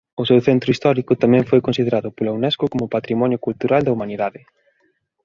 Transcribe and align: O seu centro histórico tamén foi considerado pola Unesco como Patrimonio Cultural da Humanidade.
O 0.21 0.23
seu 0.29 0.39
centro 0.47 0.69
histórico 0.73 1.13
tamén 1.23 1.47
foi 1.49 1.59
considerado 1.67 2.09
pola 2.15 2.35
Unesco 2.37 2.65
como 2.71 2.91
Patrimonio 2.95 3.43
Cultural 3.45 3.81
da 3.83 3.93
Humanidade. 3.95 4.41